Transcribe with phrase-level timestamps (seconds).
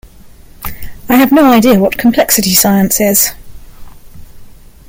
[1.09, 3.33] I have no idea what complexity science is.